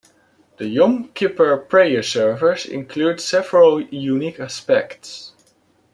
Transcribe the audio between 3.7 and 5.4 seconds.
unique aspects.